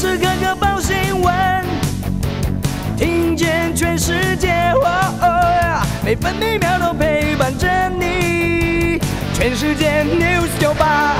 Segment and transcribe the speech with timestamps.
[0.00, 1.62] 时刻刻报新闻，
[2.96, 4.72] 听见全世界，
[6.02, 8.98] 每分每秒都陪伴着你。
[9.34, 11.16] 全世界 news 九八。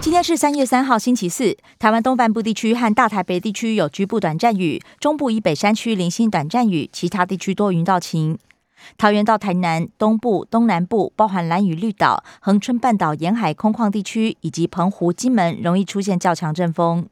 [0.00, 1.56] 今天是三月三号，星期四。
[1.80, 8.38] 台湾东半部地区和大台北地区有局部短暂雨，中部以北山区零星短暂雨，其他地区多云到晴。
[8.96, 17.08] 桃园到台南东部、东南部，包含蓝屿绿岛、恒春半岛沿海空旷地区，以及澎湖、金门，容易出现较强阵风。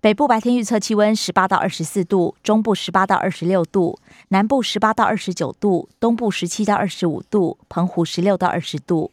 [0.00, 9.12] 北部白天预测气温十八到二十四度，中部十八到二十六度，南部十八到二十九度，东部十七到二十五度，澎湖十六到二十度。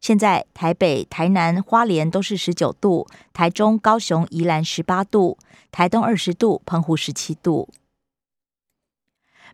[0.00, 5.36] 现在台北、台南、花莲都是十九度，台中、高雄、宜兰十八度，
[5.72, 7.68] 台东二十度，澎湖十七度。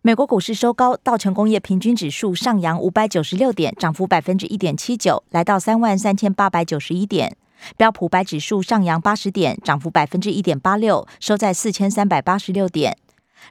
[0.07, 7.35] 美国股市收高，道琼工业平均指数上扬五百九十六点，涨幅百分之一点七九，来到三万三千八百九十一点。
[7.79, 12.99] 标普白指数上扬八十点，涨幅百分之一点八六，收在四千三百八十六点。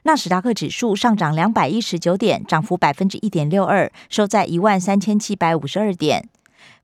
[0.04, 6.28] 纳斯达克指数上涨两百一十九点，涨幅百分之一点六二，收在一万三千七百五十二点。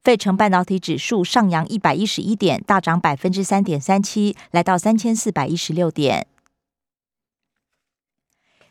[0.03, 6.27] 费城半导体指数上扬一百一十一点，大涨百分之三点三七，来到三千四百一十六点。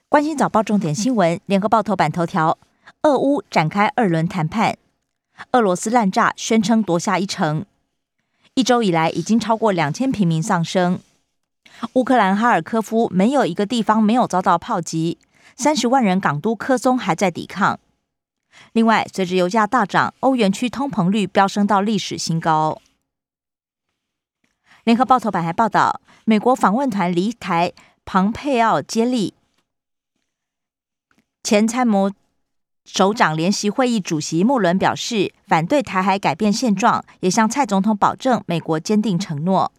[0.09, 2.57] 关心早报重点新闻，联合报头版头条：
[3.03, 4.75] 俄乌展开二轮谈判，
[5.51, 7.63] 俄罗斯滥炸，宣称夺下一城。
[8.55, 10.99] 一周以来，已经超过两千平民丧生。
[11.93, 15.19] 乌克兰哈尔科夫没有一个地方没有遭到炮击，
[15.55, 17.79] 三十万人港都科松还在抵抗。
[18.71, 22.81] 另外，随着油价大涨，欧元区通膨率飙升到历史新高。
[24.85, 27.73] 联合报头版还报道，美国访问团离台，
[28.05, 29.35] 庞佩奥接力。
[31.43, 32.11] 前参谋
[32.85, 39.71] 首长联席会议主席穆伦表示，反对台海改变现状，也向蔡总统保证美国坚定承诺。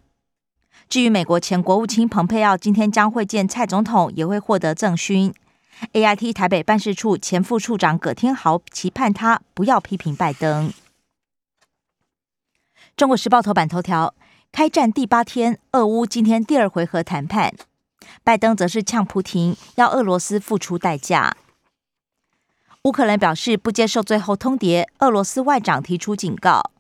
[0.89, 5.33] 至于美国前国务卿蓬佩奥今天将会见蔡总统，也会获得赠勋。
[5.93, 10.73] A I T 台北办事处前副处长葛天豪期盼他不要批评拜登。
[12.97, 14.15] 中国时报头版头条：
[14.53, 17.55] 开战第八天，俄乌今天第二回合谈判，
[18.25, 21.37] 拜登则是呛普廷，要俄罗斯付出代价。
[22.85, 26.71] 乌克兰表示不接受最后通牒，俄罗斯外长提出警告。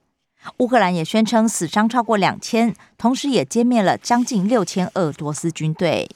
[0.56, 6.08] 乌克兰也宣称死伤超过两千，同时也歼灭了将近六千俄罗斯军队。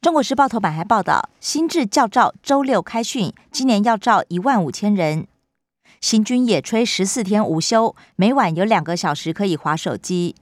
[0.00, 5.26] 中国时报头版还报道，新制教照周六开训，今年要招一万五千人。
[6.00, 10.34] 行军野炊十四天无休，每晚有两个小时可以划手机。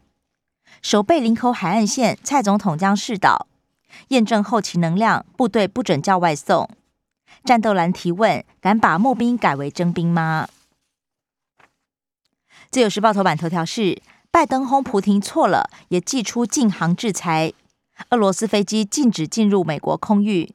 [0.83, 3.49] 守备林口海岸线，蔡总统将试导。
[4.09, 6.69] 验证后勤能量，部队不准叫外送。
[7.45, 10.49] 战斗蓝提问：敢把募兵改为征兵吗？
[12.71, 17.53] 自由时报头版头条是：拜登轰普廷错了，也寄出禁航制裁。
[18.11, 20.53] 俄罗斯飞机禁止进入美国空域。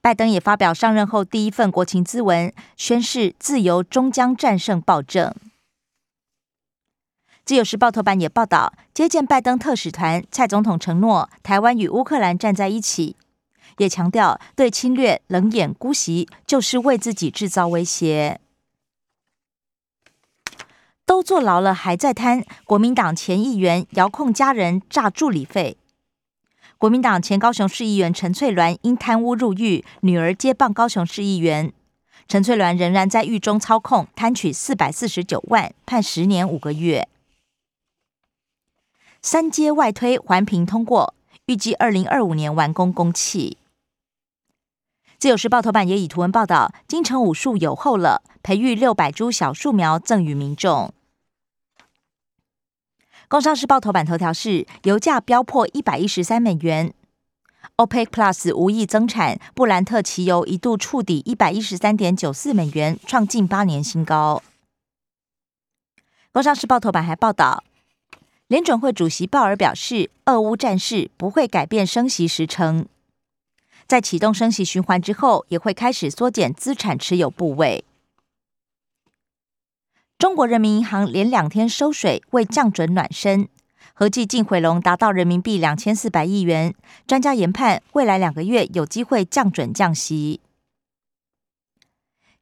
[0.00, 5.34] 拜登也发表上任后第一份国情咨文，宣誓自由终将战胜暴政。
[7.50, 13.16] 自由时报头版也报道，接见拜登特使团，蔡总统承诺台湾与乌克兰站在一起，
[13.78, 18.38] 也强调对侵略冷眼姑息就是为自己制造威胁。
[21.04, 25.76] 都坐牢了还在贪，国民党前议员遥控家人诈助理费。
[26.78, 31.72] 国民党前高雄市议员陈翠鸾因贪污入狱，女儿接棒高雄市议员，
[32.28, 37.08] 陈翠鸾仍然在狱中操控，贪取四百四十九万，判十年五个月。
[39.22, 41.14] 三阶外推环评通过，
[41.44, 43.58] 预计二零二五年完工工期。
[45.18, 50.94] 自由时报头版也以图文报道，金城武树有后了，培育六百株小树苗赠予民众。
[53.28, 56.94] 工商时报头版头条是油价飙破一百一十三美元
[57.76, 64.42] ，OPEC Plus 无意增产，布兰特汽油一度触底一百一十三点九四美元，创近八年新高。
[66.32, 67.62] 工商时报头版还报道。
[68.50, 72.86] 联准会主席鲍尔表示，俄乌战事不会改变升息时程，
[73.86, 77.84] 在启动升息循环之后，也会开始缩减资产持有部位。
[80.18, 83.48] 中国人民银行连两天收水，为降准暖身，
[83.94, 86.74] 合计净回笼达到人民币两千四百亿元。
[87.06, 90.40] 专家研判，未来两个月有机会降准降息。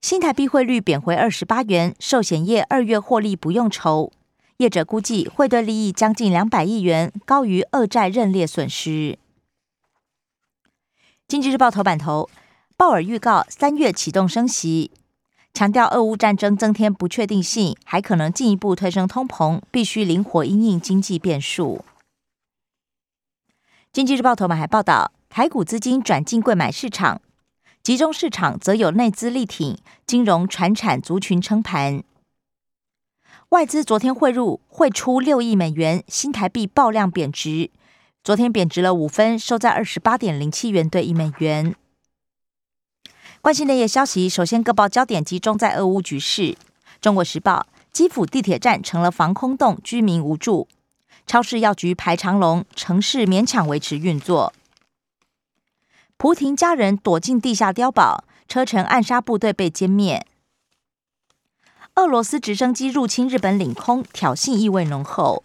[0.01, 4.11] 新台币汇率贬回二十八元，寿险业二月获利不用愁。
[4.59, 9.17] 业者估计汇兑利益将近两百亿元，高于二债认列损失。
[11.29, 12.29] 经济日报头版头，
[12.77, 14.91] 鲍尔预告三月启动升息，
[15.55, 21.85] 强调俄乌战争增添不确定性，还可能进一步推升通膨，必须灵活应应经济变数。
[23.93, 27.21] 经济日报头版还报道，台股资金转进贵买市场，
[27.85, 32.03] 集中市场则有内资力挺，金融、船产族群撑盘。
[33.51, 37.71] 外资昨天汇入汇出六亿美元，新台币爆量贬值，
[38.23, 41.75] 昨天贬值了五分，收在二十八点零七元兑一美元。
[43.41, 46.57] 关心内页消息，首先各报焦点集中在俄乌局势。
[47.01, 50.67] 中国时报：基辅地铁站成了防空洞，居民无助；
[51.27, 54.53] 超市药局排长龙，城市勉强维持运作。
[56.17, 60.27] 蒲廷家人躲进地下碉堡，车臣暗杀部队被歼灭。
[61.99, 65.43] 俄罗斯直升机入侵日本领空，挑衅意味浓厚。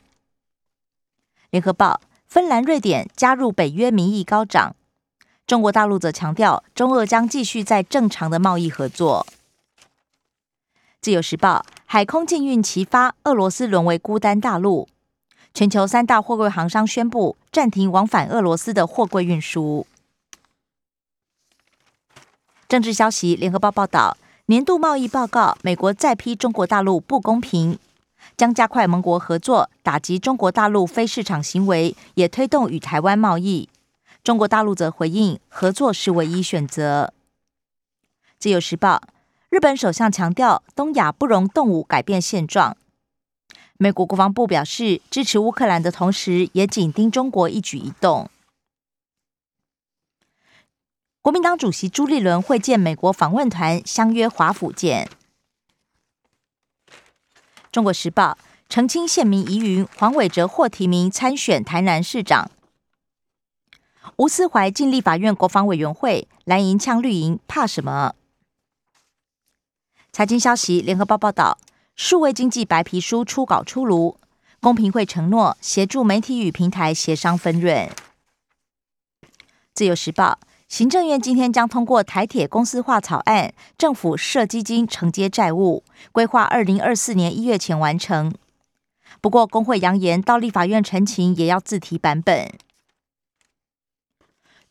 [1.49, 4.75] 联合报：芬兰、瑞典加入北约，民意高涨。
[5.47, 9.25] 中国大陆则强调，中俄将继续在正常的贸易合作。
[11.01, 14.87] 自由时报：海空禁运齐发，俄罗斯沦为孤单大陆。
[15.55, 19.87] 全球三大货柜航商宣布暂停往返俄罗斯的货柜运输。
[22.67, 24.15] 政治消息：联合报报道。
[24.47, 27.79] 年度贸易报告，美国再批中国大陆不公平，
[28.35, 33.69] 将加快盟国合作，打击中国大陆非市场行为，也推动与台湾贸易。
[34.21, 37.13] 中国大陆则回应，合作是唯一选择。
[38.37, 39.01] 自由时报，
[39.49, 42.75] 日本首相强调，东亚不容动武改变现状。
[43.77, 48.29] 美国国防部表示，支持乌克兰的同时，也紧盯中国一举一动。
[51.23, 55.09] 国民党主席朱立伦会见美国访问团，相约华府见。
[57.71, 58.37] 中国时报
[58.67, 62.51] 澄清县民疑云，黄伟哲获提名参选台南市长。
[64.17, 68.15] 吴思怀进立法院国防委员会，蓝营呛绿营怕什么？
[70.11, 71.57] 财经消息，联合报报道，
[71.95, 74.19] 数位经济白皮书初稿出炉，
[74.59, 77.89] 公平会承诺协助媒体与平台协商分润。
[79.73, 80.37] 自由时报。
[80.73, 88.33] 行政院今天将通过台铁公司化草案，政府设基金承接债务，规划二零二四年一月前完成。
[89.21, 92.51] 不过，工会扬言到立法院陈情也要自提版本。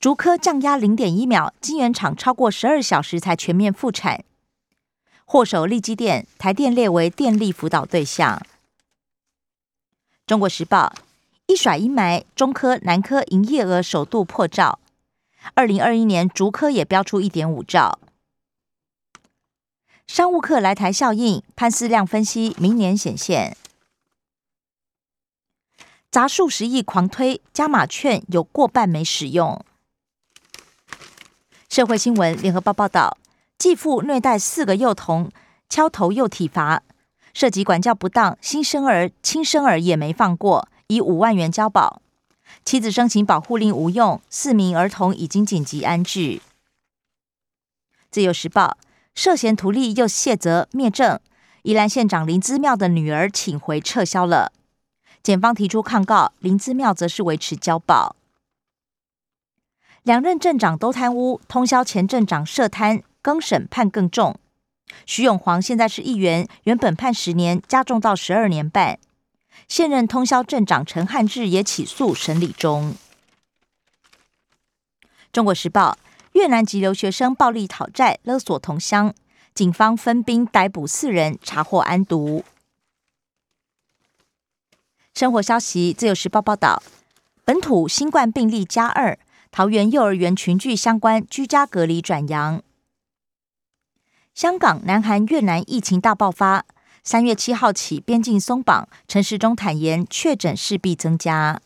[0.00, 4.24] 竹科降压零点一秒，晶圆厂超过十二小时才全面复产。
[5.24, 8.42] 祸首立基电，台电列为电力辅导对象。
[10.26, 10.92] 中国时报
[11.46, 14.80] 一甩阴霾，中科、南科营业额首度破兆。
[15.54, 17.98] 二零二一年，竹科也标出一点五兆。
[20.06, 23.56] 商务客来台效应，潘思亮分析，明年显现。
[26.10, 29.64] 砸数十亿狂推加码券，有过半没使用。
[31.70, 33.16] 社会新闻，联合报报道，
[33.56, 35.30] 继父虐待四个幼童，
[35.70, 36.82] 敲头又体罚，
[37.32, 42.02] 涉及管教不当，新生儿、亲生儿也没放过，以五万元交保。
[42.64, 46.40] 妻子申请保护令无用，四名儿童已经紧急安置。
[48.10, 48.76] 自由时报
[49.14, 51.18] 涉嫌图利又卸责灭证，
[51.62, 54.52] 宜兰县长林姿妙的女儿请回撤销了。
[55.22, 58.16] 检方提出抗告，林姿妙则是维持交保。
[60.02, 64.36] 两任镇长都贪污，通宵前镇长涉贪，更审判更重。
[65.06, 68.98] 徐永煌现在是议员，原本判十年，加重到十二年半。
[69.68, 72.94] 现任通宵镇长陈汉志也起诉审理中。
[75.32, 75.96] 中国时报：
[76.32, 79.14] 越南籍留学生暴力讨债勒索同乡，
[79.54, 82.44] 警方分兵逮捕四人，查获安毒。
[85.14, 86.82] 生活消息：自由时报报道，
[87.44, 89.18] 本土新冠病例加二，
[89.50, 92.62] 桃园幼儿园群聚相关居家隔离转阳。
[94.34, 96.64] 香港、南韩、越南疫情大爆发。
[97.04, 98.88] 三月七号起，边境松绑。
[99.08, 101.60] 陈时中坦言，确诊势必增加。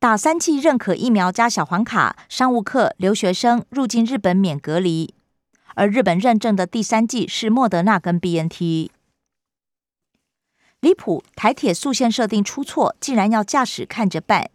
[0.00, 5.14] 打三剂认可疫苗加小黄卡，商务客、留学生入境日本免隔离。
[5.76, 8.90] 而日本认证的第三剂是莫德纳跟 BNT。
[10.80, 14.50] 离谱，台铁速线设定出错，竟然要驾驶看着办。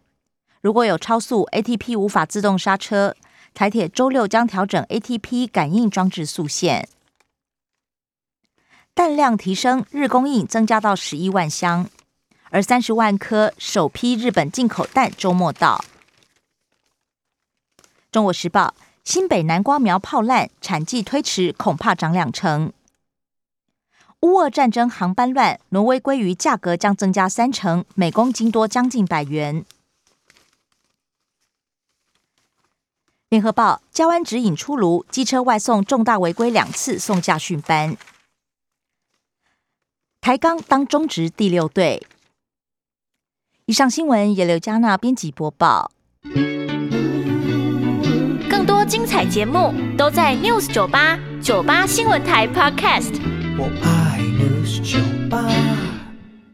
[0.60, 3.16] 如果有超速，ATP 无法自动刹车。
[3.54, 6.90] 台铁周六将调整 ATP 感应装置速线。
[8.96, 11.90] 弹量提升，日供应增加到十一万箱，
[12.52, 15.84] 而三十万颗首批日本进口蛋周末到。
[18.12, 22.72] 中国时报：新北南瓜苗泡烂，产季推迟，恐怕涨两成。
[24.20, 29.66] 乌俄战争航班乱，挪威鲑鱼价格将增加三成，每公斤多将近百元。
[33.30, 37.98] 联合报交安指引出炉，机车外送重大违规两次送驾训班。
[40.24, 42.08] 台钢当中职第六队。
[43.66, 45.92] 以上新闻由刘嘉娜编辑播报。
[48.50, 53.20] 更多精彩节目都在 News 九八九八新闻台 Podcast。
[53.58, 54.98] 我爱 News 酒
[55.30, 55.83] 吧。